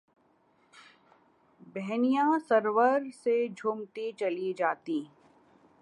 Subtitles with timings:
[1.77, 5.03] ہہنیاں سرور سے جھومتی چلی جاتیں